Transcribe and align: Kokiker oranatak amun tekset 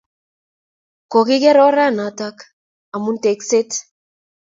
Kokiker 1.11 1.59
oranatak 1.65 2.37
amun 2.95 3.15
tekset 3.23 3.69